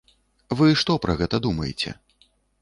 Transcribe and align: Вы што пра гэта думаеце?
Вы 0.61 0.69
што 0.83 0.95
пра 1.03 1.17
гэта 1.19 1.41
думаеце? 1.47 1.95